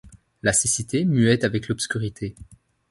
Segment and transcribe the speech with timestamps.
[0.41, 2.33] La cécité muette avec l’obscurité.